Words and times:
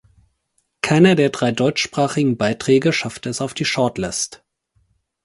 Keiner 0.81 1.13
der 1.13 1.29
drei 1.29 1.51
deutschsprachigen 1.51 2.35
Beiträge 2.35 2.91
schaffte 2.91 3.29
es 3.29 3.39
auf 3.39 3.53
die 3.53 3.65
Shortlist. 3.65 4.43